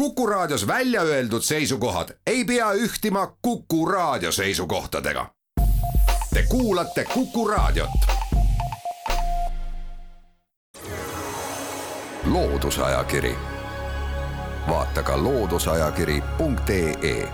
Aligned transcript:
Kuku 0.00 0.26
Raadios 0.26 0.66
välja 0.66 1.02
öeldud 1.02 1.42
seisukohad 1.42 2.08
ei 2.26 2.44
pea 2.44 2.72
ühtima 2.72 3.36
Kuku 3.42 3.86
Raadio 3.86 4.32
seisukohtadega. 4.32 5.26
Te 6.34 6.44
kuulate 6.48 7.04
Kuku 7.14 7.48
Raadiot. 7.48 7.90
loodusajakiri, 12.24 13.34
vaata 14.68 15.02
ka 15.02 15.24
looduseajakiri.ee. 15.24 17.28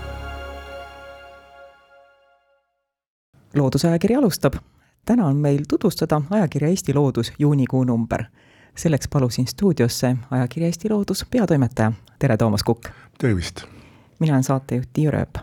loodusajakiri 3.55 4.15
alustab. 4.15 4.53
täna 5.05 5.25
on 5.25 5.35
meil 5.35 5.59
tutvustada 5.69 6.21
ajakirja 6.29 6.69
Eesti 6.69 6.93
Loodus 6.93 7.33
juunikuu 7.39 7.83
number 7.83 8.23
selleks 8.77 9.07
palusin 9.07 9.47
stuudiosse 9.47 10.15
ajakirja 10.31 10.67
Eesti 10.67 10.89
Loodus 10.89 11.25
peatoimetaja, 11.31 11.91
tere, 12.19 12.37
Toomas 12.37 12.63
Kukk! 12.63 12.89
tervist! 13.17 13.61
mina 14.19 14.33
olen 14.33 14.43
saatejuht 14.43 14.89
Tiia 14.93 15.11
Rööp. 15.11 15.37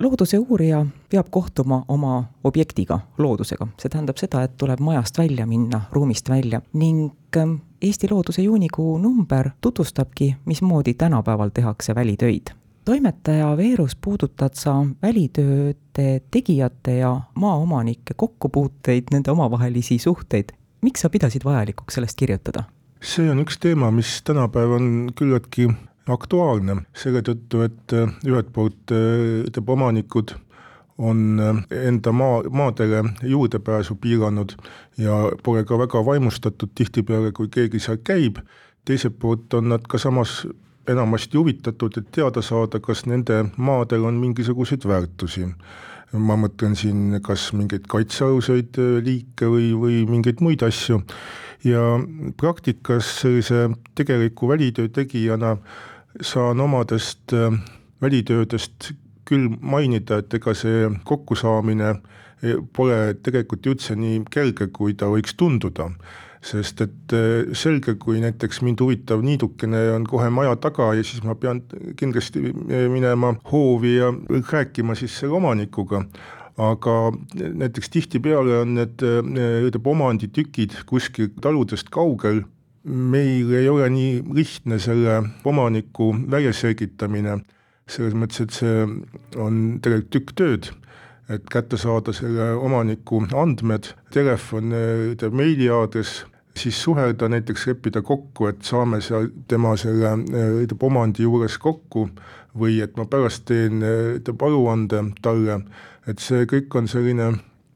looduse 0.00 0.38
uurija 0.38 0.86
peab 1.10 1.26
kohtuma 1.30 1.84
oma 1.88 2.24
objektiga, 2.44 3.00
loodusega, 3.18 3.66
see 3.78 3.90
tähendab 3.90 4.16
seda, 4.16 4.42
et 4.42 4.56
tuleb 4.56 4.80
majast 4.80 5.18
välja 5.18 5.46
minna, 5.46 5.82
ruumist 5.92 6.28
välja 6.28 6.62
ning 6.72 7.10
ähm, 7.36 7.54
Eesti 7.82 8.08
Looduse 8.10 8.42
juunikuu 8.42 8.98
number 8.98 9.50
tutvustabki, 9.60 10.36
mismoodi 10.44 10.94
tänapäeval 10.94 11.50
tehakse 11.54 11.94
välitöid 11.94 12.54
toimetaja 12.84 13.56
Veerus 13.56 13.96
puudutad 13.96 14.54
sa 14.54 14.86
välitööde 15.02 16.20
tegijate 16.30 16.96
ja 16.98 17.20
maaomanike 17.34 18.14
kokkupuuteid, 18.16 19.12
nende 19.12 19.30
omavahelisi 19.30 19.98
suhteid 19.98 20.52
miks 20.82 21.04
sa 21.04 21.10
pidasid 21.10 21.44
vajalikuks 21.44 21.98
sellest 21.98 22.18
kirjutada? 22.18 22.64
see 23.00 23.30
on 23.32 23.40
üks 23.40 23.56
teema, 23.60 23.88
mis 23.90 24.18
tänapäeval 24.28 24.76
on 24.76 24.90
küllaltki 25.16 25.70
aktuaalne, 26.12 26.82
selle 26.96 27.22
tõttu, 27.24 27.64
et 27.64 27.94
äh, 27.96 28.12
ühelt 28.28 28.50
poolt 28.52 28.92
äh, 28.92 29.44
ütleme, 29.48 29.72
omanikud 29.76 30.34
on 31.00 31.40
äh, 31.40 31.60
enda 31.88 32.12
maa, 32.12 32.42
maadele 32.50 33.04
juurdepääsu 33.22 33.96
piiranud 34.00 34.52
ja 35.00 35.22
pole 35.42 35.64
ka 35.64 35.78
väga 35.80 36.04
vaimustatud 36.06 36.74
tihtipeale, 36.74 37.32
kui 37.32 37.48
keegi 37.48 37.80
seal 37.80 38.00
käib, 38.04 38.42
teiselt 38.84 39.16
poolt 39.18 39.54
on 39.54 39.72
nad 39.72 39.86
ka 39.88 39.98
samas 39.98 40.42
enamasti 40.88 41.38
huvitatud, 41.38 41.96
et 41.96 42.12
teada 42.12 42.42
saada, 42.42 42.80
kas 42.80 43.06
nende 43.06 43.44
maadel 43.56 44.04
on 44.08 44.20
mingisuguseid 44.20 44.84
väärtusi 44.88 45.46
ma 46.12 46.36
mõtlen 46.40 46.74
siin 46.78 47.20
kas 47.22 47.50
mingeid 47.54 47.86
kaitsealuseid 47.90 48.78
äh, 48.82 48.96
liike 49.04 49.50
või, 49.50 49.70
või 49.78 50.00
mingeid 50.10 50.42
muid 50.42 50.64
asju, 50.66 51.00
ja 51.66 51.82
praktikas 52.40 53.08
sellise 53.20 53.68
tegeliku 53.98 54.48
välitöö 54.50 54.88
tegijana 54.88 55.56
saan 56.20 56.60
omadest 56.60 57.34
äh, 57.36 57.54
välitöödest 58.02 58.92
küll 59.28 59.52
mainida, 59.60 60.18
et 60.18 60.34
ega 60.34 60.54
see 60.56 60.88
kokkusaamine 61.06 61.92
äh, 61.94 62.00
pole 62.72 63.14
tegelikult 63.22 63.70
üldse 63.70 63.96
nii 63.98 64.24
kerge, 64.32 64.70
kui 64.74 64.96
ta 64.98 65.10
võiks 65.12 65.36
tunduda 65.38 65.90
sest 66.40 66.80
et 66.80 67.12
äh, 67.12 67.52
selge, 67.56 67.94
kui 68.00 68.20
näiteks 68.22 68.62
mind 68.64 68.80
huvitav 68.80 69.20
niidukene 69.24 69.82
on 69.92 70.06
kohe 70.08 70.30
maja 70.32 70.54
taga 70.56 70.90
ja 70.96 71.04
siis 71.04 71.20
ma 71.24 71.36
pean 71.36 71.62
kindlasti 72.00 72.42
äh, 72.48 72.86
minema 72.92 73.34
hoovi 73.52 73.96
ja 73.98 74.08
rääkima 74.52 74.96
siis 74.96 75.18
selle 75.20 75.36
omanikuga, 75.36 76.02
aga 76.60 76.96
näiteks 77.36 77.92
tihtipeale 77.92 78.62
on 78.62 78.74
need 78.78 79.04
äh, 79.04 79.20
ütleme, 79.66 79.92
omanditükid 79.92 80.80
kuskil 80.88 81.28
taludest 81.44 81.92
kaugel, 81.92 82.42
meil 82.84 83.52
ei 83.52 83.68
ole 83.68 83.90
nii 83.92 84.12
lihtne 84.32 84.80
selle 84.80 85.20
omaniku 85.44 86.14
välja 86.32 86.54
selgitamine, 86.56 87.42
selles 87.90 88.16
mõttes, 88.16 88.46
et 88.46 88.56
see 88.56 88.86
on 89.36 89.80
tegelikult 89.84 90.14
tükk 90.16 90.38
tööd 90.40 90.72
et 91.30 91.46
kätte 91.50 91.78
saada 91.78 92.12
selle 92.16 92.50
omaniku 92.58 93.22
andmed, 93.38 93.92
telefon, 94.10 94.74
meiliaadress, 95.30 96.24
siis 96.58 96.82
suhelda, 96.82 97.28
näiteks 97.30 97.66
leppida 97.70 98.02
kokku, 98.02 98.48
et 98.50 98.62
saame 98.66 99.00
seal 99.04 99.30
tema 99.48 99.76
selle 99.78 100.16
ütleme 100.64 100.88
omandi 100.88 101.22
juures 101.22 101.58
kokku 101.62 102.08
või 102.58 102.80
et 102.82 102.96
ma 102.98 103.06
pärast 103.06 103.46
teen 103.48 103.84
ütleme 103.84 104.48
aruande 104.48 105.04
talle, 105.22 105.60
et 106.10 106.18
see 106.18 106.48
kõik 106.50 106.74
on 106.80 106.90
selline 106.90 107.30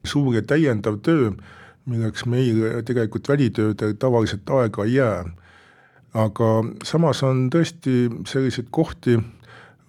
suur 0.05 0.35
ja 0.35 0.43
täiendav 0.43 0.99
töö, 1.07 1.31
milleks 1.87 2.27
meil 2.27 2.83
tegelikult 2.89 3.29
välitöödel 3.29 3.95
tavaliselt 4.01 4.51
aega 4.51 4.85
ei 4.85 4.95
jää. 4.99 5.25
aga 6.15 6.49
samas 6.87 7.23
on 7.27 7.49
tõesti 7.51 8.07
selliseid 8.27 8.69
kohti, 8.71 9.19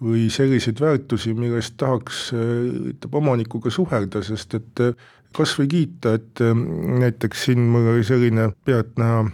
või 0.02 0.26
selliseid 0.32 0.80
väärtusi, 0.80 1.34
millest 1.36 1.76
tahaks 1.80 2.30
ütleme 2.36 3.22
omanikuga 3.22 3.72
suhelda, 3.72 4.22
sest 4.26 4.58
et 4.58 4.82
kas 5.36 5.52
või 5.58 5.68
kiita, 5.72 6.16
et 6.16 6.40
näiteks 7.00 7.48
siin 7.48 7.66
mul 7.72 7.90
oli 7.94 8.04
selline 8.06 8.50
pealtnäha 8.64 9.24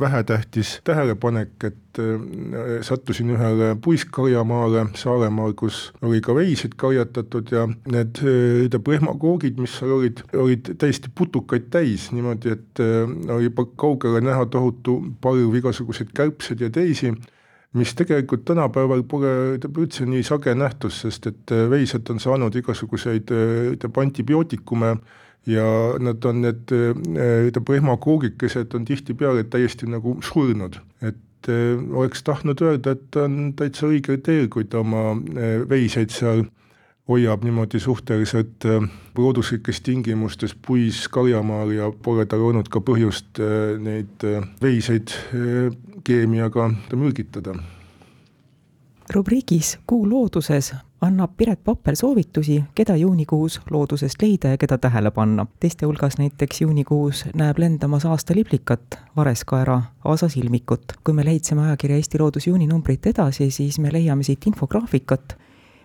vähetähtis 0.00 0.76
tähelepanek, 0.86 1.64
et 1.66 2.00
sattusin 2.86 3.32
ühele 3.34 3.72
puiskarjamaale 3.82 4.86
Saaremaal, 4.98 5.54
kus 5.58 5.90
oli 6.02 6.20
ka 6.24 6.34
veiseid 6.34 6.76
karjatatud 6.78 7.50
ja 7.52 7.66
need 7.66 8.22
ütleme 8.22 8.96
rehmakoogid, 8.96 9.58
mis 9.60 9.74
seal 9.78 9.96
olid, 9.98 10.22
olid 10.38 10.72
täiesti 10.78 11.12
putukaid 11.14 11.68
täis, 11.74 12.10
niimoodi 12.14 12.54
et 12.54 12.82
oli 13.34 13.52
kaugele 13.76 14.22
näha 14.24 14.46
tohutu 14.46 14.98
parv 15.20 15.58
igasuguseid 15.58 16.14
kärbseid 16.16 16.62
ja 16.62 16.70
teisi 16.70 17.12
mis 17.72 17.94
tegelikult 17.96 18.44
tänapäeval 18.44 19.02
pole 19.08 19.32
üldse 19.56 20.06
nii 20.08 20.22
sage 20.26 20.54
nähtus, 20.58 21.00
sest 21.04 21.28
et 21.30 21.52
äh, 21.54 21.64
veised 21.72 22.10
on 22.12 22.20
saanud 22.20 22.56
igasuguseid 22.60 23.32
äh, 23.32 23.90
antibiootikume 24.02 24.96
ja 25.48 25.66
nad 25.98 26.24
on 26.28 26.42
need 26.44 26.72
äh, 26.76 26.92
ütleme 27.48 27.76
rehmakoogikesed 27.76 28.76
on 28.76 28.84
tihtipeale 28.88 29.44
täiesti 29.44 29.88
nagu 29.90 30.18
surnud, 30.22 30.80
et 31.02 31.18
oleks 31.90 32.22
tahtnud 32.22 32.60
öelda, 32.62 32.92
et 32.94 33.16
on 33.18 33.54
täitsa 33.58 33.88
õigel 33.88 34.20
teel, 34.22 34.44
kui 34.46 34.62
ta 34.70 34.78
oma 34.78 35.16
veiseid 35.66 36.12
seal 36.14 36.44
hoiab 37.08 37.44
niimoodi 37.44 37.80
suhteliselt 37.80 38.64
looduslikes 39.18 39.80
tingimustes 39.80 40.54
puis 40.66 41.08
karjamaal 41.08 41.70
ja 41.70 41.92
pole 42.02 42.26
tal 42.26 42.40
olnud 42.40 42.70
ka 42.70 42.80
põhjust 42.80 43.42
neid 43.82 44.26
veiseid 44.62 45.10
keemiaga 46.04 46.70
mürgitada. 46.94 47.54
rubriigis 49.14 49.78
Kuu 49.86 50.08
looduses 50.10 50.72
annab 51.02 51.30
Piret 51.36 51.64
Papper 51.64 51.96
soovitusi, 51.96 52.64
keda 52.74 52.96
juunikuus 52.96 53.60
loodusest 53.70 54.22
leida 54.22 54.48
ja 54.48 54.58
keda 54.58 54.78
tähele 54.78 55.10
panna. 55.10 55.46
teiste 55.60 55.86
hulgas 55.86 56.18
näiteks 56.18 56.60
juunikuus 56.60 57.24
näeb 57.34 57.58
lendamas 57.58 58.06
aastaliblikat, 58.06 58.98
vareskaera 59.16 59.82
aasasilmikut. 60.04 60.92
kui 61.04 61.14
me 61.14 61.24
lehitseme 61.24 61.62
ajakirja 61.62 61.96
Eesti 61.96 62.18
Loodus 62.18 62.46
juuninumbrit 62.46 63.06
edasi, 63.06 63.50
siis 63.50 63.78
me 63.78 63.92
leiame 63.92 64.22
siit 64.22 64.46
infograafikat, 64.46 65.36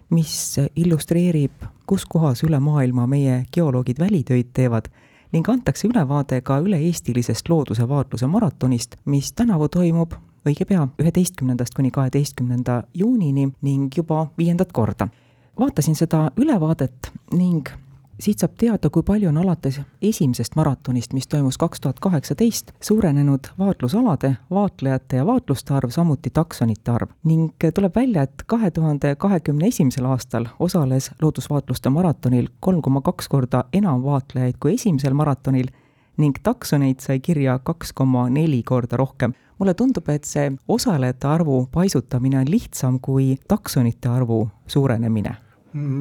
mis 0.09 0.56
illustreerib, 0.75 1.51
kus 1.85 2.06
kohas 2.06 2.44
üle 2.44 2.59
maailma 2.59 3.07
meie 3.07 3.45
geoloogid 3.53 4.00
välitöid 4.00 4.53
teevad 4.53 4.88
ning 5.31 5.50
antakse 5.50 5.88
ülevaade 5.88 6.41
ka 6.41 6.59
üle-eestilisest 6.63 7.50
looduse 7.50 7.88
vaatluse 7.90 8.28
maratonist, 8.28 8.95
mis 9.06 9.34
tänavu 9.34 9.68
toimub 9.68 10.16
õige 10.47 10.66
pea, 10.66 10.88
üheteistkümnendast 11.00 11.75
kuni 11.75 11.91
kaheteistkümnenda 11.91 12.84
juunini 12.94 13.50
ning 13.62 13.97
juba 13.97 14.28
viiendat 14.38 14.72
korda. 14.72 15.07
vaatasin 15.59 15.95
seda 15.95 16.31
ülevaadet 16.38 17.12
ning 17.34 17.68
siit 18.20 18.42
saab 18.42 18.56
teada, 18.58 18.90
kui 18.90 19.04
palju 19.06 19.30
on 19.30 19.38
alates 19.38 19.80
esimesest 20.02 20.56
maratonist, 20.58 21.14
mis 21.14 21.28
toimus 21.28 21.58
kaks 21.58 21.82
tuhat 21.82 22.00
kaheksateist, 22.00 22.72
suurenenud 22.82 23.52
vaatlusalade, 23.60 24.36
vaatlejate 24.52 25.22
ja 25.22 25.26
vaatluste 25.26 25.74
arv, 25.74 25.90
samuti 25.90 26.30
taksonite 26.34 26.92
arv. 26.92 27.10
ning 27.24 27.54
tuleb 27.74 27.96
välja, 27.96 28.22
et 28.22 28.44
kahe 28.46 28.72
tuhande 28.72 29.16
kahekümne 29.16 29.68
esimesel 29.68 30.06
aastal 30.06 30.46
osales 30.60 31.12
loodusvaatluste 31.22 31.90
maratonil 31.90 32.48
kolm 32.60 32.81
koma 32.81 33.02
kaks 33.02 33.28
korda 33.28 33.64
enam 33.74 34.04
vaatlejaid 34.04 34.56
kui 34.60 34.74
esimesel 34.74 35.13
maratonil 35.13 35.68
ning 36.18 36.38
taksoneid 36.44 37.00
sai 37.00 37.20
kirja 37.20 37.60
kaks 37.63 37.94
koma 37.94 38.30
neli 38.30 38.63
korda 38.63 38.98
rohkem. 38.98 39.34
mulle 39.60 39.74
tundub, 39.74 40.10
et 40.10 40.24
see 40.24 40.52
osalejate 40.68 41.28
arvu 41.28 41.68
paisutamine 41.72 42.40
on 42.40 42.52
lihtsam 42.52 43.00
kui 43.00 43.38
taksonite 43.48 44.10
arvu 44.10 44.50
suurenemine 44.68 45.47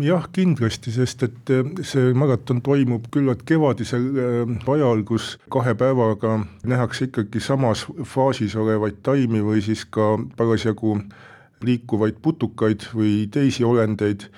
jah, 0.05 0.27
kindlasti, 0.33 0.93
sest 0.95 1.23
et 1.27 1.53
äh, 1.53 1.69
see 1.87 2.13
maraton 2.17 2.61
toimub 2.65 3.09
küllalt 3.15 3.45
kevadisel 3.49 4.09
äh, 4.23 4.73
ajal, 4.73 5.03
kus 5.09 5.37
kahe 5.53 5.75
päevaga 5.79 6.39
nähakse 6.67 7.09
ikkagi 7.11 7.41
samas 7.41 7.87
faasis 8.05 8.57
olevaid 8.57 9.01
taimi 9.07 9.43
või 9.45 9.63
siis 9.65 9.85
ka 9.85 10.15
parasjagu 10.37 10.99
liikuvaid 11.67 12.21
putukaid 12.23 12.89
või 12.95 13.27
teisi 13.33 13.65
olendeid. 13.65 14.29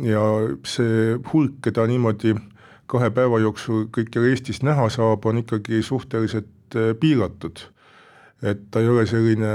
Ja 0.00 0.22
see 0.64 1.18
hulk, 1.32 1.58
keda 1.64 1.84
niimoodi 1.90 2.32
kahe 2.88 3.10
päeva 3.12 3.42
jooksul 3.42 3.86
kõikjal 3.92 4.30
Eestis 4.30 4.62
näha 4.64 4.88
saab, 4.92 5.26
on 5.28 5.42
ikkagi 5.42 5.82
suhteliselt 5.84 6.76
äh, 6.76 6.94
piiratud 6.98 7.66
et 8.42 8.60
ta 8.70 8.80
ei 8.82 8.88
ole 8.90 9.04
selline 9.06 9.52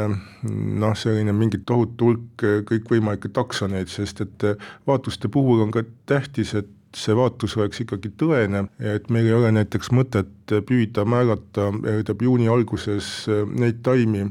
noh, 0.47 0.95
selline 0.95 1.33
mingi 1.35 1.59
tohutu 1.67 2.11
hulk 2.11 2.45
kõikvõimalikke 2.69 3.31
taksoneid, 3.35 3.91
sest 3.91 4.23
et 4.23 4.45
vaatluste 4.87 5.29
puhul 5.31 5.65
on 5.65 5.73
ka 5.75 5.83
tähtis, 6.09 6.53
et 6.55 6.69
see 6.95 7.15
vaatlus 7.15 7.57
oleks 7.59 7.81
ikkagi 7.83 8.13
tõene, 8.17 8.63
et 8.79 9.09
meil 9.13 9.27
ei 9.27 9.35
ole 9.35 9.51
näiteks 9.53 9.91
mõtet 9.93 10.55
püüda 10.69 11.03
määrata, 11.05 11.67
tähendab 11.83 12.23
juuni 12.23 12.47
alguses 12.51 13.27
neid 13.27 13.83
taimi, 13.85 14.29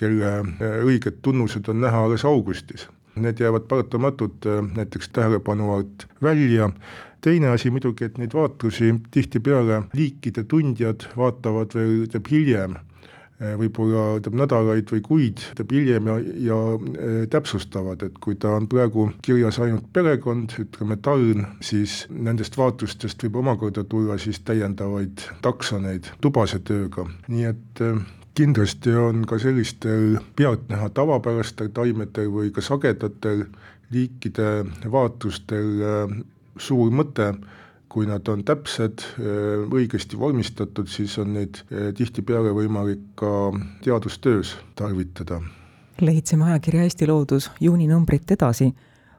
kelle 0.00 0.32
õiged 0.86 1.20
tunnused 1.22 1.68
on 1.68 1.84
näha 1.84 2.06
alles 2.06 2.24
augustis. 2.24 2.88
Need 3.20 3.42
jäävad 3.42 3.66
paratamatult 3.68 4.46
näiteks 4.74 5.10
tähelepanu 5.12 5.74
alt 5.74 6.06
välja 6.22 6.70
teine 7.20 7.50
asi 7.52 7.70
muidugi, 7.70 8.06
et 8.06 8.18
neid 8.18 8.34
vaatlusi 8.34 8.94
tihtipeale 9.12 9.82
liikide 9.92 10.44
tundjad 10.48 11.04
vaatavad 11.16 11.74
veel 11.76 12.06
hiljem, 12.30 12.78
võib-olla 13.40 14.20
teab 14.20 14.36
nädalaid 14.36 14.90
või 14.92 15.00
kuid 15.04 15.42
hiljem 15.70 16.08
ja, 16.10 16.16
ja 16.44 16.58
e, 16.76 17.10
täpsustavad, 17.32 18.02
et 18.04 18.18
kui 18.20 18.36
ta 18.40 18.52
on 18.58 18.68
praegu 18.68 19.08
kirjas 19.24 19.60
ainult 19.64 19.86
perekond, 19.96 20.52
ütleme 20.60 20.98
taln, 21.00 21.46
siis 21.64 22.04
nendest 22.10 22.58
vaatlustest 22.60 23.22
võib 23.24 23.40
omakorda 23.40 23.84
tulla 23.88 24.18
siis 24.20 24.42
täiendavaid 24.44 25.24
taksoneid 25.44 26.10
tubase 26.20 26.60
tööga, 26.60 27.06
nii 27.32 27.46
et 27.48 27.84
e, 27.84 27.94
kindlasti 28.36 28.92
on 28.96 29.24
ka 29.28 29.40
sellistel 29.40 30.18
pealtnäha 30.36 30.90
tavapärastel 30.96 31.72
taimedel 31.76 32.28
või 32.32 32.52
ka 32.54 32.64
sagedatel 32.64 33.46
liikide 33.90 34.50
vaatlustel 34.92 35.80
suur 36.60 36.92
mõte, 36.94 37.32
kui 37.90 38.06
nad 38.06 38.28
on 38.30 38.44
täpsed, 38.46 39.02
äh, 39.18 39.64
õigesti 39.66 40.18
vormistatud, 40.18 40.88
siis 40.88 41.16
on 41.18 41.34
neid 41.34 41.62
äh, 41.64 41.90
tihtipeale 41.96 42.52
võimalik 42.54 43.02
ka 43.18 43.50
teadustöös 43.84 44.56
tarvitada. 44.78 45.40
lehitseme 46.00 46.44
ajakirja 46.44 46.82
Eesti 46.82 47.06
Loodus 47.06 47.50
juuninumbrit 47.60 48.30
edasi. 48.30 48.74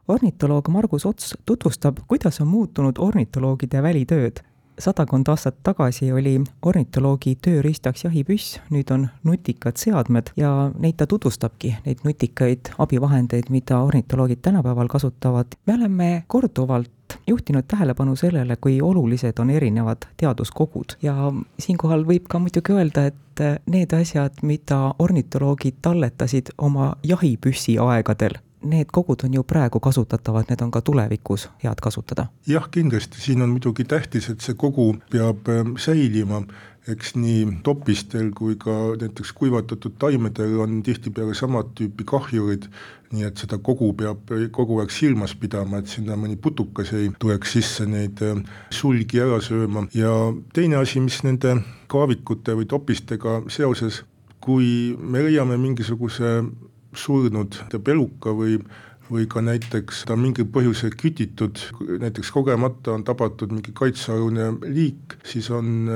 ornitoloog 0.07 0.67
Margus 0.69 1.05
Ots 1.05 1.35
tutvustab, 1.45 1.97
kuidas 2.07 2.41
on 2.41 2.47
muutunud 2.47 2.97
ornitoloogide 2.97 3.83
välitööd 3.83 4.41
sadakond 4.81 5.27
aastat 5.29 5.59
tagasi 5.63 6.11
oli 6.11 6.35
ornitoloogi 6.65 7.35
tööriistaks 7.43 8.05
jahipüss, 8.05 8.59
nüüd 8.73 8.91
on 8.93 9.07
nutikad 9.27 9.79
seadmed 9.81 10.31
ja 10.39 10.71
neid 10.79 10.97
ta 10.99 11.07
tutvustabki, 11.09 11.75
neid 11.85 12.03
nutikaid 12.07 12.73
abivahendeid, 12.81 13.51
mida 13.53 13.81
ornitoloogid 13.85 14.41
tänapäeval 14.41 14.89
kasutavad. 14.91 15.57
me 15.65 15.73
oleme 15.73 16.23
korduvalt 16.27 16.91
juhtinud 17.27 17.67
tähelepanu 17.67 18.15
sellele, 18.15 18.55
kui 18.55 18.81
olulised 18.81 19.39
on 19.39 19.49
erinevad 19.49 20.07
teaduskogud. 20.17 20.97
Ja 21.01 21.31
siinkohal 21.59 22.05
võib 22.07 22.27
ka 22.29 22.39
muidugi 22.39 22.75
öelda, 22.75 23.05
et 23.11 23.43
need 23.65 23.93
asjad, 23.95 24.41
mida 24.41 24.93
ornitoloogid 24.99 25.81
talletasid 25.81 26.53
oma 26.57 26.93
jahipüssi 27.03 27.77
aegadel, 27.81 28.37
need 28.61 28.91
kogud 28.91 29.23
on 29.23 29.33
ju 29.33 29.43
praegu 29.43 29.79
kasutatavad, 29.79 30.49
need 30.49 30.61
on 30.61 30.71
ka 30.71 30.81
tulevikus 30.81 31.49
head 31.63 31.81
kasutada. 31.81 32.27
jah, 32.47 32.69
kindlasti, 32.71 33.21
siin 33.21 33.41
on 33.41 33.49
muidugi 33.49 33.83
tähtis, 33.83 34.29
et 34.29 34.41
see 34.41 34.55
kogu 34.55 34.95
peab 35.11 35.49
ähm, 35.49 35.77
säilima. 35.77 36.43
Eks 36.89 37.11
nii 37.13 37.59
topistel 37.61 38.31
kui 38.33 38.55
ka 38.57 38.73
näiteks 38.97 39.35
kuivatatud 39.37 39.99
taimedel 40.01 40.55
on 40.63 40.79
tihtipeale 40.81 41.35
samat 41.37 41.75
tüüpi 41.77 42.07
kahjurid, 42.09 42.65
nii 43.13 43.27
et 43.27 43.37
seda 43.37 43.59
kogu 43.61 43.91
peab 43.93 44.33
kogu 44.51 44.79
aeg 44.81 44.89
silmas 44.89 45.35
pidama, 45.37 45.77
et 45.77 45.91
sinna 45.93 46.17
mõni 46.17 46.39
putukas 46.41 46.89
ei 46.97 47.11
tuleks 47.19 47.53
sisse 47.53 47.85
neid 47.85 48.23
äh, 48.25 48.41
sulgi 48.73 49.21
ära 49.21 49.37
sööma. 49.45 49.85
Ja 49.93 50.15
teine 50.53 50.81
asi, 50.81 50.99
mis 51.05 51.21
nende 51.27 51.59
kaavikute 51.91 52.57
või 52.57 52.65
topistega 52.65 53.43
seoses, 53.51 54.01
kui 54.41 54.97
me 54.97 55.21
leiame 55.21 55.59
mingisuguse 55.61 56.39
surnud 56.93 57.59
peluka 57.83 58.35
või 58.35 58.61
või 59.11 59.25
ka 59.27 59.41
näiteks 59.43 60.05
ta 60.07 60.15
mingil 60.15 60.45
põhjusel 60.47 60.93
kütitud, 60.95 61.59
näiteks 61.99 62.29
kogemata 62.31 62.93
on 62.95 63.01
tabatud 63.03 63.51
mingi 63.51 63.73
kaitsealune 63.75 64.53
liik, 64.71 65.17
siis 65.27 65.49
on 65.51 65.89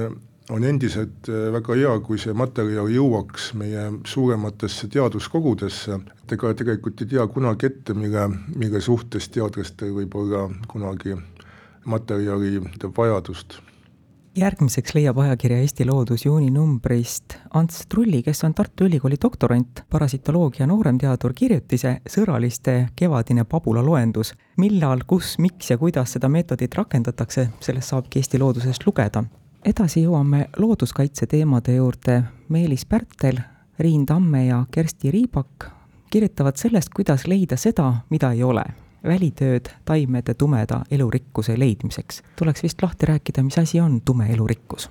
on 0.50 0.64
endiselt 0.64 1.30
äh, 1.30 1.48
väga 1.54 1.74
hea, 1.74 1.94
kui 2.06 2.20
see 2.22 2.34
materjal 2.38 2.90
jõuaks 2.94 3.54
meie 3.58 3.88
suurematesse 4.06 4.90
teaduskogudesse, 4.94 6.00
et 6.22 6.36
ega 6.38 6.54
tegelikult 6.58 7.02
ei 7.02 7.14
tea 7.16 7.26
kunagi 7.32 7.72
ette, 7.72 7.96
mille, 7.98 8.28
mille 8.54 8.82
suhtes 8.82 9.30
teadlastel 9.34 9.96
võib 9.96 10.14
olla 10.22 10.46
kunagi 10.70 11.18
materjali 11.90 12.62
vajadust 12.86 13.60
järgmiseks 14.36 14.94
leiab 14.96 15.18
ajakirja 15.20 15.58
Eesti 15.64 15.86
Loodus 15.86 16.26
juuninumbrist 16.26 17.38
Ants 17.54 17.86
Trulli, 17.90 18.24
kes 18.24 18.44
on 18.44 18.54
Tartu 18.54 18.86
Ülikooli 18.86 19.16
doktorant, 19.22 19.84
parasitoloogia 19.90 20.68
nooremteadur, 20.68 21.34
kirjutise 21.34 22.02
Sõraliste 22.10 22.90
kevadine 22.96 23.44
pabulaloendus. 23.44 24.34
millal, 24.58 25.00
kus, 25.08 25.38
miks 25.40 25.70
ja 25.70 25.78
kuidas 25.78 26.12
seda 26.12 26.30
meetodit 26.30 26.76
rakendatakse, 26.76 27.50
sellest 27.60 27.90
saabki 27.90 28.20
Eesti 28.20 28.40
Loodusest 28.40 28.86
lugeda 28.86 29.24
edasi 29.66 30.04
jõuame 30.04 30.46
looduskaitse 30.58 31.28
teemade 31.28 31.76
juurde. 31.76 32.22
Meelis 32.50 32.86
Pärtel, 32.86 33.40
Riin 33.80 34.06
Tamme 34.06 34.46
ja 34.46 34.66
Kersti 34.72 35.12
Riibak 35.12 35.70
kirjutavad 36.10 36.58
sellest, 36.58 36.94
kuidas 36.96 37.28
leida 37.28 37.58
seda, 37.58 37.94
mida 38.10 38.32
ei 38.32 38.44
ole. 38.44 38.64
Välitööd 39.08 39.70
taimede 39.86 40.34
tumeda 40.34 40.84
elurikkuse 40.92 41.60
leidmiseks. 41.60 42.24
tuleks 42.36 42.64
vist 42.64 42.82
lahti 42.82 43.06
rääkida, 43.06 43.44
mis 43.44 43.58
asi 43.58 43.80
on 43.80 44.02
tume 44.02 44.30
elurikkus? 44.34 44.90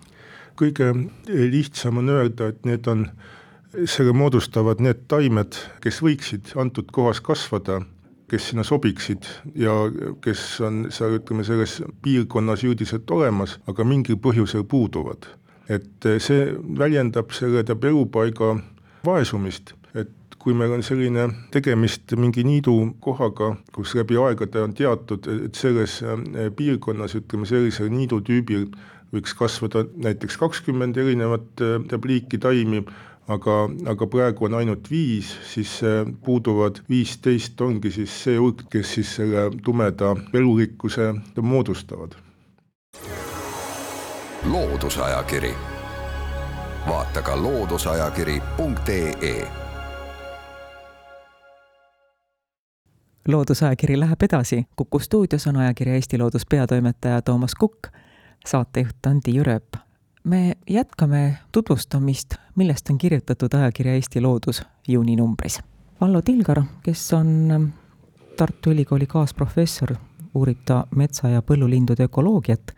kõige 0.55 0.93
lihtsam 1.27 1.99
on 1.99 2.09
öelda, 2.09 2.49
et 2.49 2.65
need 2.65 2.87
on, 2.87 3.09
selle 3.85 4.13
moodustavad 4.13 4.79
need 4.81 5.09
taimed, 5.11 5.59
kes 5.83 5.99
võiksid 6.03 6.55
antud 6.57 6.93
kohas 6.95 7.21
kasvada 7.21 7.81
kes 8.31 8.49
sinna 8.51 8.65
sobiksid 8.65 9.27
ja 9.55 9.73
kes 10.25 10.43
on 10.65 10.87
seal, 10.95 11.19
ütleme, 11.19 11.45
selles 11.45 11.79
piirkonnas 12.03 12.65
üldiselt 12.65 13.11
olemas, 13.11 13.59
aga 13.71 13.85
mingil 13.85 14.19
põhjusel 14.21 14.65
puuduvad. 14.69 15.29
et 15.69 16.07
see 16.21 16.51
väljendab 16.79 17.31
selle 17.33 17.63
teab 17.65 17.85
elupaiga 17.89 18.51
vaesumist, 19.07 19.73
et 20.35 20.41
kui 20.43 20.51
meil 20.55 20.73
on 20.75 20.83
selline 20.83 21.29
tegemist 21.55 22.11
mingi 22.19 22.43
niidukohaga, 22.47 23.57
kus 23.75 23.95
läbi 23.95 24.17
aegade 24.19 24.63
on 24.63 24.75
teatud, 24.75 25.27
et 25.47 25.55
selles 25.55 26.03
eh, 26.03 26.51
piirkonnas, 26.57 27.15
ütleme 27.21 27.47
sellisel 27.47 27.91
niidutüübil 27.95 28.67
võiks 29.15 29.35
kasvada 29.39 29.85
näiteks 29.95 30.37
kakskümmend 30.41 30.97
erinevat 30.99 31.47
teab 31.59 31.95
eh, 31.95 32.09
liiki 32.11 32.39
taimi, 32.43 32.83
aga, 33.31 33.69
aga 33.95 34.07
praegu 34.11 34.45
on 34.49 34.55
ainult 34.59 34.91
viis, 34.91 35.31
siis 35.53 35.81
puuduvad 36.25 36.83
viisteist 36.91 37.61
ongi 37.65 37.91
siis 37.95 38.13
see 38.27 38.37
hulk, 38.39 38.67
kes 38.71 38.95
siis 38.99 39.17
selle 39.21 39.43
tumeda 39.65 40.17
elurikkuse 40.35 41.15
moodustavad. 41.41 42.13
loodusajakiri, 44.45 45.55
vaata 46.85 47.23
ka 47.23 47.43
looduseajakiri.ee 47.43 49.64
loodusajakiri 53.29 54.01
läheb 54.01 54.23
edasi, 54.23 54.67
Kuku 54.77 54.99
stuudios 54.99 55.47
on 55.47 55.57
ajakirja 55.57 55.95
Eesti 55.95 56.19
Loodus 56.19 56.47
peatoimetaja 56.47 57.23
Toomas 57.23 57.55
Kukk, 57.55 57.89
saatejuht 58.47 59.07
Andi 59.07 59.39
Jürep 59.39 59.85
me 60.25 60.57
jätkame 60.71 61.39
tutvustamist, 61.53 62.35
millest 62.55 62.91
on 62.91 62.99
kirjutatud 62.99 63.55
ajakirja 63.55 63.95
Eesti 63.95 64.21
Loodus 64.21 64.63
juuninumbris. 64.89 65.61
Vallo 66.01 66.23
Tilgar, 66.23 66.63
kes 66.83 67.13
on 67.13 67.73
Tartu 68.37 68.71
Ülikooli 68.71 69.07
kaasprofessor, 69.07 69.95
uurib 70.35 70.59
ta 70.65 70.87
metsa- 70.97 71.29
ja 71.29 71.43
põllulindude 71.43 72.05
ökoloogiat, 72.05 72.75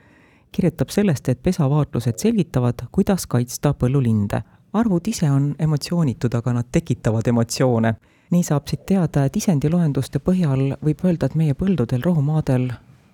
kirjutab 0.52 0.88
sellest, 0.88 1.28
et 1.28 1.42
pesavaatlused 1.42 2.18
selgitavad, 2.18 2.74
kuidas 2.92 3.26
kaitsta 3.26 3.74
põllulinde. 3.74 4.42
arvud 4.72 5.08
ise 5.08 5.30
on 5.30 5.54
emotsioonitud, 5.58 6.34
aga 6.34 6.52
nad 6.52 6.64
tekitavad 6.72 7.26
emotsioone. 7.26 7.94
Nii 8.30 8.42
saab 8.42 8.68
siit 8.68 8.86
teada, 8.86 9.24
et 9.26 9.36
isendiloenduste 9.36 10.18
põhjal 10.18 10.76
võib 10.84 11.04
öelda, 11.04 11.26
et 11.26 11.34
meie 11.38 11.54
põldudel, 11.54 12.02
rohumaadel 12.04 12.70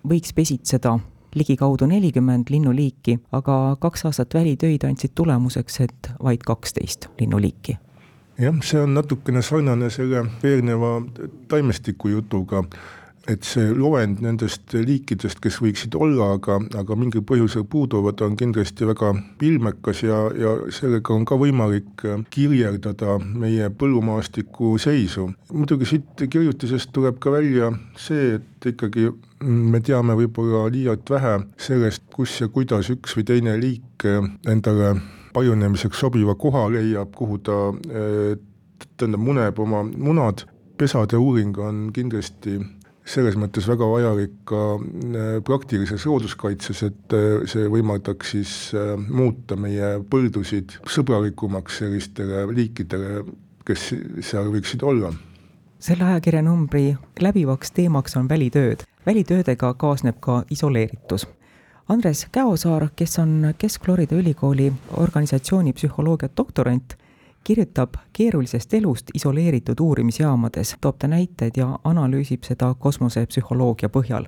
võiks 0.09 0.33
pesitseda 0.33 0.97
ligikaudu 1.35 1.87
nelikümmend 1.89 2.49
linnuliiki, 2.53 3.17
aga 3.31 3.77
kaks 3.81 4.05
aastat 4.09 4.33
välitöid 4.33 4.85
andsid 4.85 5.15
tulemuseks, 5.15 5.79
et 5.81 6.11
vaid 6.23 6.43
kaksteist 6.45 7.09
linnuliiki. 7.19 7.77
Jah, 8.41 8.55
see 8.65 8.81
on 8.81 8.95
natukene 8.97 9.41
sarnane 9.45 9.89
selle 9.93 10.25
eelneva 10.43 10.95
taimestiku 11.47 12.09
jutuga 12.09 12.63
et 13.27 13.45
see 13.47 13.69
loend 13.71 14.19
nendest 14.23 14.73
liikidest, 14.75 15.39
kes 15.43 15.59
võiksid 15.63 15.95
olla, 15.95 16.33
aga, 16.35 16.57
aga 16.79 16.97
mingil 16.99 17.23
põhjusel 17.27 17.63
puuduvad, 17.71 18.19
on 18.25 18.35
kindlasti 18.39 18.87
väga 18.89 19.13
ilmekas 19.47 20.03
ja, 20.03 20.17
ja 20.35 20.55
sellega 20.75 21.15
on 21.15 21.23
ka 21.27 21.37
võimalik 21.39 22.03
kirjeldada 22.33 23.15
meie 23.23 23.69
põllumaastiku 23.79 24.75
seisu. 24.81 25.29
muidugi 25.53 25.87
siit 25.87 26.25
kirjutisest 26.27 26.91
tuleb 26.91 27.19
ka 27.23 27.31
välja 27.31 27.71
see, 27.95 28.35
et 28.41 28.69
ikkagi 28.73 29.07
me 29.47 29.79
teame 29.79 30.17
võib-olla 30.19 30.67
liialt 30.71 31.09
vähe 31.09 31.39
sellest, 31.57 32.03
kus 32.11 32.41
ja 32.41 32.51
kuidas 32.51 32.91
üks 32.91 33.15
või 33.15 33.27
teine 33.31 33.55
liik 33.59 34.07
endale 34.51 34.97
pajunemiseks 35.33 35.99
sobiva 35.99 36.35
koha 36.35 36.67
leiab, 36.75 37.15
kuhu 37.15 37.39
ta 37.39 37.57
tähendab, 38.99 39.19
muneb 39.23 39.59
oma 39.59 39.83
munad, 39.83 40.43
pesade 40.77 41.17
uuring 41.17 41.57
on 41.57 41.85
kindlasti 41.95 42.59
selles 43.05 43.35
mõttes 43.35 43.67
väga 43.67 43.87
vajalik 43.89 44.35
ka 44.47 44.61
praktilises 45.43 46.05
looduskaitses, 46.07 46.83
et 46.87 47.15
see 47.51 47.67
võimaldaks 47.71 48.31
siis 48.35 48.53
muuta 49.09 49.57
meie 49.59 49.97
põldusid 50.09 50.77
sõbralikumaks 50.87 51.81
sellistele 51.83 52.45
liikidele, 52.55 53.25
kes 53.67 53.91
seal 54.23 54.47
võiksid 54.53 54.87
olla 54.87 55.11
selle 55.83 56.03
ajakirja 56.03 56.41
numbri 56.41 56.95
läbivaks 57.19 57.71
teemaks 57.75 58.15
on 58.15 58.29
välitööd. 58.29 58.83
välitöödega 59.05 59.73
kaasneb 59.73 60.15
ka 60.19 60.43
isoleeritus. 60.49 61.27
Andres 61.89 62.27
Käosaar, 62.31 62.87
kes 62.95 63.19
on 63.19 63.53
Kesk-Florida 63.57 64.15
ülikooli 64.15 64.73
organisatsiooni 64.97 65.73
psühholoogia 65.73 66.29
doktorant, 66.37 66.95
kirjutab 67.43 67.95
keerulisest 68.13 68.73
elust 68.73 69.11
isoleeritud 69.13 69.79
uurimisjaamades, 69.79 70.75
toob 70.81 70.97
ta 70.99 71.07
näiteid 71.07 71.57
ja 71.57 71.79
analüüsib 71.83 72.43
seda 72.43 72.73
kosmosepsühholoogia 72.79 73.89
põhjal. 73.89 74.27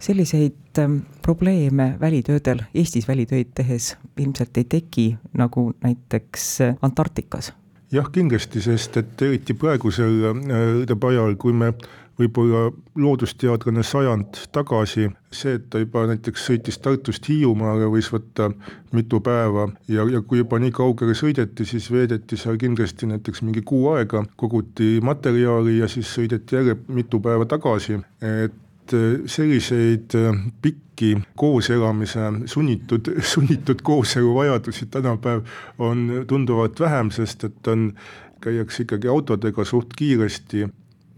selliseid 0.00 0.78
ähm, 0.78 0.98
probleeme 1.22 1.96
välitöödel, 2.00 2.60
Eestis 2.74 3.08
välitöid 3.08 3.48
tehes 3.54 3.96
ilmselt 4.16 4.56
ei 4.56 4.64
teki, 4.64 5.16
nagu 5.34 5.72
näiteks 5.82 6.60
äh, 6.60 6.76
Antarktikas 6.82 7.52
jah, 7.92 8.10
kindlasti, 8.12 8.60
sest 8.60 8.96
et 8.96 9.22
eriti 9.22 9.54
praegusel 9.54 10.24
äh, 10.28 11.36
kui 11.38 11.52
me 11.52 11.72
võib-olla 12.18 12.68
loodusteadlane 12.98 13.82
sajand 13.86 14.40
tagasi, 14.52 15.08
see, 15.30 15.56
et 15.58 15.68
ta 15.70 15.82
juba 15.82 16.04
näiteks 16.10 16.46
sõitis 16.48 16.80
Tartust 16.82 17.28
Hiiumaale, 17.30 17.86
võis 17.92 18.10
võtta 18.12 18.50
mitu 18.92 19.20
päeva 19.24 19.68
ja, 19.88 20.06
ja 20.10 20.22
kui 20.22 20.42
juba 20.42 20.58
nii 20.62 20.74
kaugele 20.74 21.14
sõideti, 21.18 21.66
siis 21.68 21.90
veedeti 21.94 22.38
seal 22.40 22.58
kindlasti 22.60 23.10
näiteks 23.10 23.44
mingi 23.46 23.62
kuu 23.66 23.92
aega, 23.94 24.24
koguti 24.36 24.96
materjali 25.04 25.78
ja 25.78 25.90
siis 25.90 26.10
sõideti 26.14 26.58
jälle 26.58 26.78
mitu 26.88 27.22
päeva 27.22 27.46
tagasi, 27.48 28.00
et 28.22 28.64
et 28.88 29.28
selliseid 29.28 30.14
äh, 30.16 30.36
pikki 30.62 31.18
kooselamise, 31.36 32.20
sunnitud, 32.46 33.10
sunnitud 33.34 33.82
kooselu 33.82 34.34
vajadusi 34.34 34.86
tänapäev 34.86 35.42
on 35.78 36.24
tunduvalt 36.26 36.80
vähem, 36.80 37.10
sest 37.10 37.44
et 37.44 37.66
on, 37.68 37.92
käiakse 38.40 38.82
ikkagi 38.82 39.08
autodega 39.08 39.64
suht 39.64 39.92
kiiresti 39.98 40.68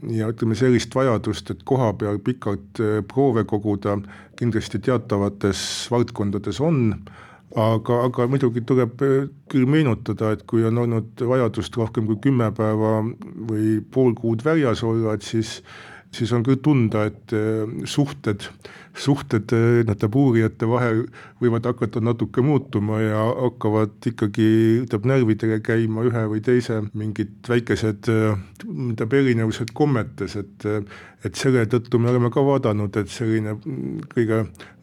ja 0.09 0.31
ütleme, 0.33 0.57
sellist 0.57 0.95
vajadust, 0.97 1.51
et 1.53 1.65
koha 1.69 1.93
peal 2.01 2.21
pikalt 2.25 2.81
äh, 2.81 3.01
proove 3.07 3.45
koguda, 3.49 3.99
kindlasti 4.41 4.81
teatavates 4.85 5.63
valdkondades 5.93 6.61
on, 6.65 6.95
aga, 7.59 8.01
aga 8.07 8.29
muidugi 8.31 8.65
tuleb 8.67 9.05
äh, 9.05 9.29
küll 9.53 9.69
meenutada, 9.71 10.33
et 10.37 10.47
kui 10.51 10.65
on 10.69 10.81
olnud 10.85 11.25
vajadust 11.33 11.77
rohkem 11.77 12.09
kui 12.09 12.21
kümme 12.29 12.51
päeva 12.57 13.01
või 13.51 13.79
pool 13.93 14.17
kuud 14.19 14.45
väljas 14.47 14.85
olla, 14.87 15.17
et 15.17 15.27
siis 15.27 15.59
siis 16.15 16.33
on 16.35 16.45
küll 16.47 16.59
tunda, 16.63 17.05
et 17.11 17.35
äh, 17.37 17.71
suhted, 17.89 18.47
suhted 18.99 19.53
äh, 19.55 19.83
nende 19.87 20.09
uurijate 20.11 20.69
vahel 20.69 21.05
võivad 21.43 21.69
hakata 21.71 22.03
natuke 22.03 22.43
muutuma 22.45 23.01
ja 23.03 23.23
hakkavad 23.29 24.11
ikkagi, 24.11 24.49
ütleb 24.85 25.07
närvidele 25.11 25.61
käima 25.65 26.05
ühe 26.09 26.25
või 26.33 26.43
teise 26.45 26.81
mingid 26.91 27.51
väikesed, 27.51 28.11
ütleb 28.11 29.07
äh, 29.07 29.23
erinevused 29.23 29.75
kommetes, 29.77 30.37
et 30.41 30.69
et 31.21 31.37
selle 31.37 31.67
tõttu 31.69 31.99
me 32.01 32.09
oleme 32.09 32.31
ka 32.33 32.41
vaadanud, 32.41 32.95
et 32.97 33.11
selline 33.13 33.59
kõige 34.09 34.39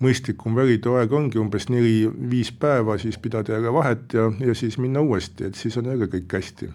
mõistlikum 0.05 0.53
välitoaeg 0.53 1.15
ongi 1.17 1.41
umbes 1.41 1.65
neli-viis 1.73 2.53
päeva, 2.53 2.99
siis 3.01 3.17
pidada 3.17 3.57
jälle 3.57 3.73
vahet 3.73 4.13
ja, 4.13 4.29
ja 4.45 4.53
siis 4.55 4.77
minna 4.77 5.01
uuesti, 5.01 5.49
et 5.49 5.57
siis 5.57 5.81
on 5.81 5.89
jälle 5.89 6.11
kõik 6.13 6.37
hästi 6.37 6.69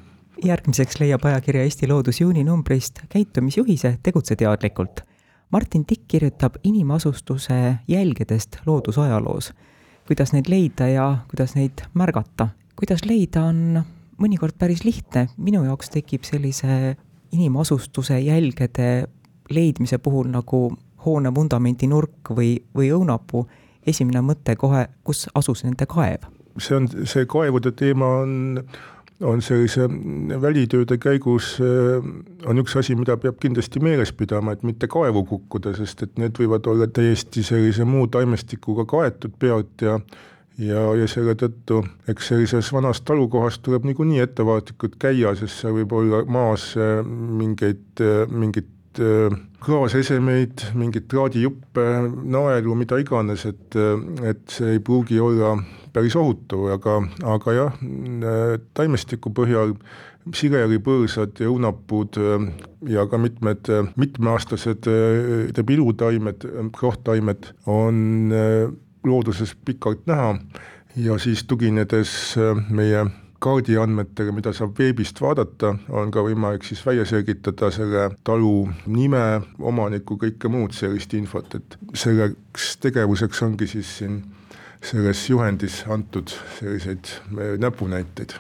järgmiseks 0.44 1.00
leiab 1.00 1.25
ajakirja 1.25 1.62
Eesti 1.62 1.88
Loodus 1.88 2.20
juuninumbrist 2.20 3.00
käitumisjuhise 3.08 3.99
Tegutse 4.02 4.37
teadlikult. 4.37 5.00
Martin 5.50 5.84
Tikk 5.87 6.02
kirjutab 6.08 6.54
inimasustuse 6.64 7.75
jälgedest 7.88 8.56
loodusajaloos. 8.66 9.52
kuidas 10.06 10.32
neid 10.32 10.49
leida 10.49 10.88
ja 10.88 11.18
kuidas 11.30 11.54
neid 11.54 11.72
märgata. 11.94 12.49
kuidas 12.76 13.04
leida, 13.04 13.44
on 13.44 13.82
mõnikord 14.18 14.54
päris 14.58 14.84
lihtne, 14.84 15.28
minu 15.37 15.64
jaoks 15.64 15.90
tekib 15.90 16.25
sellise 16.25 16.96
inimasustuse 17.32 18.20
jälgede 18.20 19.04
leidmise 19.50 19.99
puhul 19.99 20.28
nagu 20.28 20.76
hoone 21.04 21.34
vundamendi 21.34 21.87
nurk 21.87 22.30
või, 22.30 22.56
või 22.75 22.92
õunapuu 22.92 23.46
esimene 23.87 24.20
mõte 24.20 24.56
kohe, 24.56 24.87
kus 25.04 25.28
asus 25.34 25.64
nende 25.64 25.87
kaev. 25.87 26.28
see 26.58 26.76
on, 26.76 26.88
see 27.04 27.26
kaevude 27.26 27.72
teema 27.72 28.06
on 28.22 28.64
on 29.22 29.42
sellise 29.44 29.86
välitööde 30.42 30.98
käigus, 31.02 31.54
äh, 31.62 32.02
on 32.48 32.62
üks 32.62 32.74
asi, 32.78 32.96
mida 32.98 33.16
peab 33.20 33.38
kindlasti 33.42 33.82
meeles 33.82 34.12
pidama, 34.16 34.56
et 34.56 34.66
mitte 34.66 34.88
kaevu 34.90 35.24
kukkuda, 35.28 35.74
sest 35.78 36.04
et 36.06 36.20
need 36.20 36.36
võivad 36.38 36.66
olla 36.70 36.88
täiesti 36.88 37.44
sellise 37.46 37.86
muu 37.88 38.08
taimestikuga 38.12 38.86
kaetud 38.88 39.38
pealt 39.38 39.86
ja 39.86 39.98
ja, 40.60 40.82
ja 40.98 41.06
selle 41.08 41.32
tõttu 41.38 41.78
eks 42.12 42.26
sellises 42.28 42.68
vanas 42.74 43.00
talukohas 43.08 43.56
tuleb 43.64 43.86
niikuinii 43.88 44.20
ettevaatlikult 44.20 44.98
käia, 45.00 45.32
sest 45.38 45.62
seal 45.62 45.78
võib 45.78 45.94
olla 45.96 46.22
maas 46.28 46.72
äh, 46.76 47.00
mingeid, 47.42 47.88
äh, 48.00 48.24
mingit 48.28 48.70
klaasesemeid, 49.64 50.66
mingeid 50.76 51.06
traadijuppe, 51.08 51.84
naelu, 52.28 52.74
mida 52.76 52.98
iganes, 53.00 53.46
et, 53.48 53.76
et 54.20 54.42
see 54.52 54.74
ei 54.74 54.82
pruugi 54.84 55.16
olla 55.16 55.54
päris 55.92 56.16
ohutu, 56.16 56.66
aga, 56.72 57.00
aga 57.34 57.52
jah, 57.56 57.76
taimestiku 58.75 59.32
põhjal 59.37 59.76
sigeripõõsad 60.30 61.40
ja 61.42 61.49
õunapuud 61.50 62.18
äh, 62.20 62.44
ja 62.92 63.06
ka 63.11 63.18
mitmed 63.18 63.70
äh, 63.72 63.88
mitmeaastased 63.99 64.87
äh, 64.90 65.64
pilutaimed, 65.66 66.46
kroohtaimed 66.76 67.52
on 67.66 68.30
looduses 69.04 69.56
pikalt 69.64 70.06
näha. 70.06 70.37
Ja 70.96 71.16
siis 71.18 71.46
tuginedes 71.49 72.37
meie 72.68 73.06
kaardiandmetega, 73.42 74.34
mida 74.37 74.52
saab 74.54 74.76
veebist 74.78 75.18
vaadata, 75.25 75.72
on 75.90 76.12
ka 76.12 76.22
võimalik 76.22 76.66
siis 76.68 76.82
välja 76.84 77.06
selgitada 77.08 77.70
selle 77.75 78.11
talu 78.28 78.68
nime, 78.92 79.40
omaniku, 79.58 80.18
kõike 80.20 80.52
muud 80.52 80.76
sellist 80.76 81.16
infot, 81.16 81.56
et 81.56 81.78
selleks 81.96 82.76
tegevuseks 82.84 83.42
ongi 83.49 83.70
siis 83.72 83.96
siin 84.02 84.20
selles 84.82 85.30
juhendis 85.30 85.84
antud 85.88 86.28
selliseid 86.58 87.04
äh, 87.04 87.58
näpunäiteid. 87.58 88.34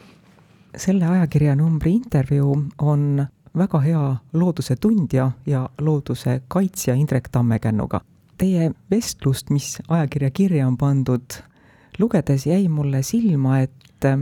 selle 0.76 1.06
ajakirja 1.06 1.56
numbri 1.56 1.92
intervjuu 1.92 2.64
on 2.78 3.26
väga 3.58 3.80
hea 3.80 4.16
looduse 4.32 4.76
tundja 4.76 5.30
ja 5.46 5.68
looduse 5.80 6.42
kaitsja 6.48 6.94
Indrek 6.94 7.28
Tammekännuga. 7.28 8.00
Teie 8.38 8.70
vestlust, 8.90 9.50
mis 9.50 9.78
ajakirja 9.88 10.30
kirja 10.30 10.66
on 10.66 10.76
pandud, 10.76 11.42
lugedes 11.98 12.46
jäi 12.46 12.68
mulle 12.68 13.02
silma, 13.02 13.58
et 13.58 14.04
äh, 14.04 14.18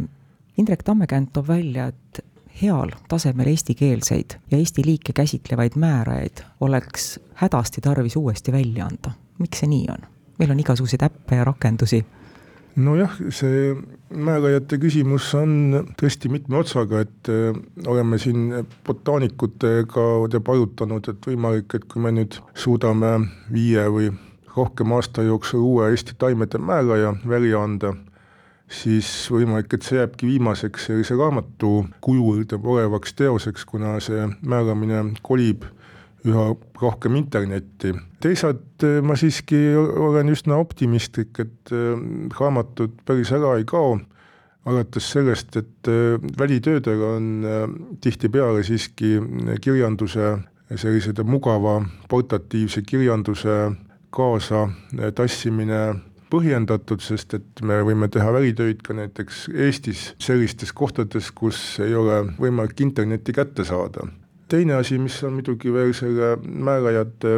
Indrek 0.59 0.83
Tammekänd 0.83 1.31
toob 1.33 1.49
välja, 1.49 1.87
et 1.87 2.25
heal 2.63 2.91
tasemel 3.09 3.47
eestikeelseid 3.47 4.37
ja 4.51 4.59
Eesti 4.59 4.83
liike 4.85 5.13
käsitlevaid 5.13 5.77
määrajaid 5.77 6.43
oleks 6.61 7.21
hädasti 7.35 7.81
tarvis 7.81 8.17
uuesti 8.17 8.53
välja 8.53 8.87
anda. 8.87 9.13
miks 9.39 9.61
see 9.61 9.69
nii 9.69 9.87
on? 9.89 10.20
Meil 10.41 10.55
on 10.55 10.61
igasuguseid 10.63 11.05
äppe 11.05 11.37
ja 11.37 11.45
rakendusi. 11.45 12.05
nojah, 12.81 13.17
see 13.35 13.75
määrajate 14.15 14.79
küsimus 14.81 15.27
on 15.37 15.53
tõesti 16.01 16.31
mitme 16.33 16.61
otsaga, 16.63 17.03
et 17.05 17.29
äh, 17.29 17.57
oleme 17.87 18.19
siin 18.19 18.53
botaanikutega 18.87 20.05
juba 20.33 20.55
arutanud, 20.55 21.09
et 21.11 21.27
võimalik, 21.27 21.75
et 21.75 21.85
kui 21.91 22.03
me 22.03 22.15
nüüd 22.15 22.39
suudame 22.55 23.17
viie 23.53 23.85
või 23.91 24.13
rohkem 24.55 24.95
aasta 24.97 25.27
jooksul 25.27 25.67
uue 25.67 25.91
Eesti 25.91 26.15
taimede 26.19 26.59
määraja 26.63 27.13
välja 27.29 27.61
anda, 27.63 27.93
siis 28.71 29.11
võimalik, 29.35 29.75
et 29.75 29.87
see 29.87 29.99
jääbki 29.99 30.31
viimaseks 30.31 30.89
sellise 30.89 31.19
raamatu 31.19 31.85
kujul 32.01 32.47
olevaks 32.63 33.15
teoseks, 33.19 33.67
kuna 33.67 33.99
see 34.01 34.31
määramine 34.47 35.05
kolib 35.27 35.67
üha 36.27 36.47
rohkem 36.81 37.17
internetti. 37.17 37.95
teisalt 38.21 38.85
eh, 38.85 39.01
ma 39.03 39.17
siiski 39.17 39.59
olen 39.77 40.33
üsna 40.33 40.59
optimistlik, 40.61 41.39
et 41.41 41.73
eh, 41.73 41.95
raamatud 42.39 43.01
päris 43.09 43.33
ära 43.37 43.57
ei 43.59 43.65
kao, 43.69 43.99
alates 44.69 45.09
sellest, 45.15 45.57
et 45.57 45.89
eh, 45.89 46.19
välitöödega 46.39 47.15
on 47.17 47.31
tihtipeale 48.05 48.65
siiski 48.67 49.17
kirjanduse, 49.65 50.37
sellise 50.77 51.25
mugava 51.27 51.81
portatiivse 52.09 52.85
kirjanduse 52.87 53.57
kaasa 54.15 54.69
tassimine 55.15 55.81
põhjendatud, 56.31 57.03
sest 57.03 57.35
et 57.35 57.63
me 57.67 57.81
võime 57.87 58.07
teha 58.13 58.31
välitöid 58.35 58.85
ka 58.87 58.95
näiteks 58.95 59.49
Eestis 59.51 60.13
sellistes 60.23 60.71
kohtades, 60.73 61.33
kus 61.35 61.81
ei 61.83 61.95
ole 61.95 62.23
võimalik 62.39 62.85
internetti 62.87 63.35
kätte 63.35 63.67
saada 63.67 64.07
teine 64.51 64.75
asi, 64.81 64.99
mis 64.99 65.19
on 65.25 65.37
muidugi 65.39 65.73
veel 65.73 65.93
selle 65.97 66.35
määrajate 66.43 67.37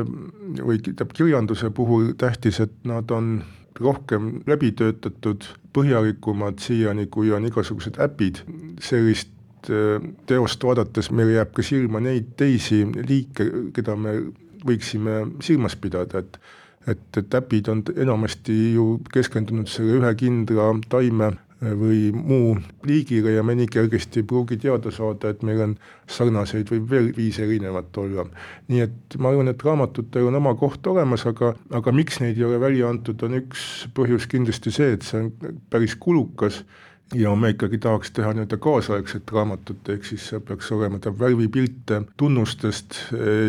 või 0.63 0.81
tähendab 0.81 1.13
kirjanduse 1.17 1.71
puhul 1.75 2.13
tähtis, 2.19 2.61
et 2.65 2.75
nad 2.89 3.11
on 3.13 3.35
rohkem 3.81 4.41
läbi 4.47 4.73
töötatud, 4.77 5.47
põhjalikumad 5.73 6.61
siiani, 6.61 7.07
kui 7.13 7.33
on 7.33 7.47
igasugused 7.49 7.99
äpid, 8.03 8.43
sellist 8.85 9.71
äh, 9.73 10.01
teost 10.29 10.65
vaadates 10.65 11.11
meile 11.11 11.39
jääb 11.39 11.55
ka 11.57 11.65
silma 11.67 12.03
neid 12.05 12.35
teisi 12.41 12.85
liike, 12.97 13.49
keda 13.77 13.97
me 13.97 14.19
võiksime 14.67 15.23
silmas 15.45 15.77
pidada, 15.77 16.25
et 16.25 16.43
et, 16.87 17.17
et 17.17 17.35
äpid 17.39 17.69
on 17.71 17.83
enamasti 17.95 18.75
ju 18.75 18.97
keskendunud 19.15 19.71
selle 19.71 20.01
ühe 20.01 20.09
kindla 20.19 20.73
taime 20.91 21.29
või 21.63 22.11
muu 22.15 22.57
liigile 22.87 23.37
ja 23.37 23.43
me 23.47 23.55
nii 23.55 23.69
kergesti 23.71 24.21
ei 24.21 24.27
pruugi 24.27 24.59
teada 24.61 24.91
saada, 24.95 25.31
et 25.31 25.43
meil 25.47 25.61
on 25.63 25.75
sarnaseid 26.11 26.71
või 26.73 26.83
veel 26.91 27.11
viis 27.17 27.39
erinevat 27.43 27.97
olla. 28.03 28.27
nii 28.69 28.81
et 28.83 29.17
ma 29.19 29.31
arvan, 29.31 29.53
et 29.53 29.63
raamatutel 29.63 30.27
on 30.31 30.41
oma 30.41 30.55
koht 30.59 30.87
olemas, 30.87 31.27
aga, 31.27 31.55
aga 31.71 31.95
miks 31.95 32.21
neid 32.21 32.39
ei 32.39 32.49
ole 32.49 32.61
välja 32.61 32.91
antud, 32.91 33.23
on 33.23 33.39
üks 33.39 33.87
põhjus 33.95 34.27
kindlasti 34.31 34.75
see, 34.75 34.97
et 34.97 35.07
see 35.07 35.23
on 35.23 35.55
päris 35.71 35.95
kulukas 35.95 36.65
ja 37.15 37.35
me 37.37 37.53
ikkagi 37.53 37.79
tahaks 37.83 38.13
teha 38.17 38.33
nii-öelda 38.33 38.59
kaasaegset 38.63 39.33
raamatut, 39.35 39.89
ehk 39.95 40.07
siis 40.09 40.29
seal 40.31 40.43
peaks 40.47 40.71
olema 40.73 40.99
ta 41.03 41.13
värvipilte 41.19 42.03
tunnustest 42.21 42.99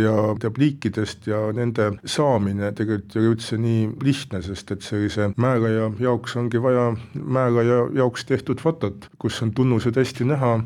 ja 0.04 0.16
teab 0.42 0.60
liikidest 0.62 1.28
ja 1.28 1.42
nende 1.56 1.92
saamine 2.06 2.72
tegelikult 2.76 3.16
ei 3.16 3.24
ole 3.24 3.34
üldse 3.36 3.60
nii 3.62 3.90
lihtne, 4.04 4.42
sest 4.46 4.76
et 4.76 4.86
sellise 4.86 5.32
määraja 5.38 5.92
jaoks 6.00 6.38
ongi 6.40 6.62
vaja 6.62 6.90
määraja 7.14 7.84
jaoks 8.00 8.26
tehtud 8.30 8.62
fotot, 8.64 9.10
kus 9.20 9.42
on 9.46 9.54
tunnused 9.56 9.98
hästi 10.00 10.28
näha 10.34 10.58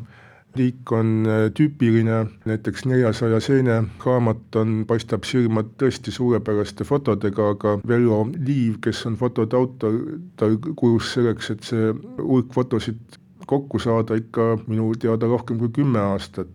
liik 0.58 0.92
on 0.92 1.26
äh, 1.26 1.46
tüüpiline, 1.54 2.24
näiteks 2.48 2.84
neljasaja 2.88 3.40
seene 3.42 3.78
raamat 4.04 4.58
on, 4.60 4.82
paistab 4.88 5.26
silma 5.28 5.62
tõesti 5.80 6.12
suurepäraste 6.14 6.86
fotodega, 6.88 7.50
aga 7.54 7.76
Vello 7.88 8.24
Liiv, 8.34 8.78
kes 8.84 9.04
on 9.08 9.16
fotode 9.20 9.56
autor, 9.56 9.96
tal 10.36 10.58
kulus 10.76 11.14
selleks, 11.16 11.50
et 11.54 11.66
see 11.68 11.92
hulk 12.18 12.54
fotosid 12.54 13.18
kokku 13.48 13.80
saada 13.80 14.18
ikka 14.18 14.58
minu 14.66 14.90
teada 15.00 15.26
rohkem 15.26 15.58
kui 15.58 15.70
kümme 15.80 16.00
aastat. 16.12 16.48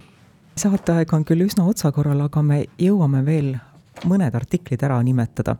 saateaeg 0.57 1.13
on 1.13 1.25
küll 1.25 1.45
üsna 1.47 1.65
otsakorral, 1.65 2.21
aga 2.21 2.43
me 2.45 2.65
jõuame 2.77 3.23
veel 3.25 3.55
mõned 4.05 4.35
artiklid 4.35 4.83
ära 4.83 5.01
nimetada. 5.03 5.55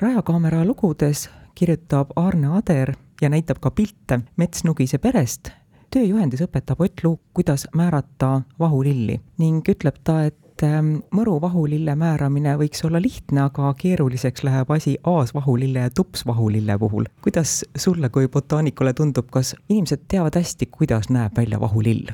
rajakaamera 0.00 0.64
lugudes 0.64 1.28
kirjutab 1.54 2.12
Arne 2.16 2.56
Ader 2.58 2.94
ja 3.20 3.28
näitab 3.28 3.60
ka 3.60 3.70
pilte 3.70 4.20
Mets 4.36 4.64
Nugise 4.64 4.98
perest 4.98 5.50
tööjuhendis 5.90 6.44
õpetab 6.44 6.80
Ott 6.80 7.02
Luuk, 7.04 7.20
kuidas 7.34 7.66
määrata 7.76 8.40
vahulilli 8.58 9.18
ning 9.42 9.66
ütleb 9.68 9.98
ta, 10.04 10.22
et 10.30 10.64
ähm, 10.66 11.00
mõru 11.14 11.36
vahulille 11.42 11.94
määramine 11.98 12.54
võiks 12.60 12.84
olla 12.86 13.00
lihtne, 13.02 13.46
aga 13.48 13.72
keeruliseks 13.78 14.44
läheb 14.46 14.70
asi 14.70 14.96
aasvahulille 15.04 15.86
ja 15.86 15.90
tupsvahulille 15.94 16.78
puhul. 16.78 17.10
kuidas 17.22 17.64
sulle 17.76 18.08
kui 18.08 18.28
botaanikule 18.28 18.92
tundub, 18.92 19.30
kas 19.30 19.54
inimesed 19.68 20.06
teavad 20.08 20.38
hästi, 20.38 20.66
kuidas 20.66 21.10
näeb 21.10 21.36
välja 21.36 21.60
vahulill? 21.60 22.12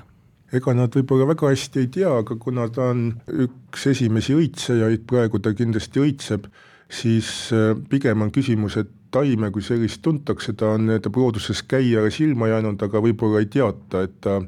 ega 0.53 0.75
nad 0.75 0.95
võib-olla 0.95 1.27
väga 1.35 1.51
hästi 1.53 1.83
ei 1.85 1.89
tea, 1.99 2.13
aga 2.23 2.37
kuna 2.41 2.69
ta 2.73 2.93
on 2.95 3.09
üks 3.45 3.89
esimesi 3.91 4.37
õitsejaid, 4.37 5.05
praegu 5.11 5.43
ta 5.43 5.53
kindlasti 5.55 6.01
õitseb, 6.01 6.47
siis 6.89 7.51
äh, 7.53 7.75
pigem 7.91 8.23
on 8.23 8.31
küsimus, 8.33 8.79
et 8.81 8.95
taime 9.17 9.51
kui 9.51 9.65
sellist 9.65 10.05
tuntakse, 10.05 10.53
ta 10.53 10.75
on 10.77 10.87
nii-öelda 10.87 11.13
looduses 11.17 11.65
käija 11.67 12.05
silma 12.13 12.53
jäänud, 12.53 12.83
aga 12.87 13.03
võib-olla 13.09 13.43
ei 13.43 13.53
teata, 13.53 14.07
et 14.07 14.19
ta 14.21 14.41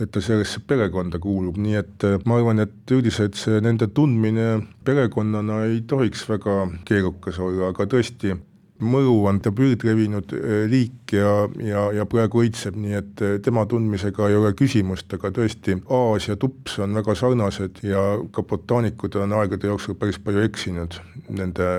et 0.00 0.10
ta 0.12 0.20
sellesse 0.24 0.62
perekonda 0.66 1.20
kuulub, 1.20 1.58
nii 1.60 1.78
et 1.80 2.04
äh, 2.08 2.20
ma 2.28 2.38
arvan, 2.40 2.62
et 2.64 2.94
üldiselt 2.94 3.38
see 3.38 3.60
nende 3.64 3.90
tundmine 3.94 4.60
perekonnana 4.86 5.64
ei 5.68 5.82
tohiks 5.88 6.26
väga 6.30 6.62
keerukas 6.88 7.40
olla, 7.42 7.70
aga 7.74 7.86
tõesti, 7.90 8.34
mõju 8.80 9.14
on 9.28 9.42
ta 9.44 9.52
üldlevinud 9.52 10.34
äh, 10.36 10.64
liik 10.72 11.14
ja, 11.16 11.34
ja, 11.60 11.86
ja 12.00 12.06
praegu 12.08 12.44
õitseb, 12.44 12.78
nii 12.80 12.96
et 13.00 13.24
äh, 13.24 13.38
tema 13.44 13.66
tundmisega 13.68 14.30
ei 14.30 14.38
ole 14.40 14.54
küsimust, 14.58 15.12
aga 15.16 15.32
tõesti, 15.36 15.76
aas 16.00 16.30
ja 16.30 16.38
tups 16.40 16.78
on 16.80 16.96
väga 16.96 17.16
sarnased 17.18 17.82
ja 17.86 18.04
ka 18.32 18.46
botaanikud 18.46 19.20
on 19.20 19.36
aegade 19.42 19.68
jooksul 19.68 20.00
päris 20.00 20.20
palju 20.22 20.46
eksinud 20.48 21.02
nende 21.28 21.74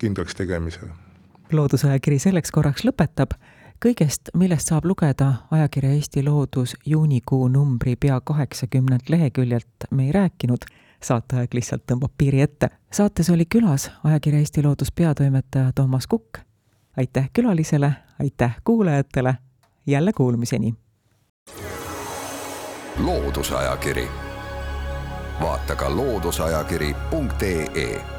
kindlaks 0.00 0.38
tegemisel 0.38 0.94
loodusajakiri 1.52 2.18
selleks 2.18 2.50
korraks 2.50 2.84
lõpetab. 2.84 3.30
kõigest, 3.84 4.20
millest 4.34 4.68
saab 4.70 4.84
lugeda 4.84 5.32
ajakirja 5.50 5.90
Eesti 5.90 6.24
Loodus 6.24 6.76
juunikuu 6.86 7.48
numbri 7.48 7.96
pea 7.96 8.20
kaheksakümnelt 8.20 9.08
leheküljelt 9.08 9.66
me 9.90 10.06
ei 10.06 10.12
rääkinud, 10.12 10.64
saateaeg 11.02 11.54
lihtsalt 11.54 11.82
tõmbab 11.92 12.10
piiri 12.18 12.40
ette. 12.40 12.68
saates 12.92 13.30
oli 13.30 13.44
külas 13.54 13.90
ajakirja 14.04 14.38
Eesti 14.38 14.62
Loodus 14.62 14.92
peatoimetaja 14.92 15.72
Toomas 15.74 16.06
Kukk. 16.06 16.38
aitäh 16.96 17.30
külalisele, 17.32 17.92
aitäh 18.20 18.56
kuulajatele, 18.64 19.34
jälle 19.86 20.12
kuulmiseni! 20.12 20.74
loodusajakiri, 22.98 24.08
vaata 25.40 25.76
ka 25.76 25.96
looduseajakiri.ee 25.96 28.15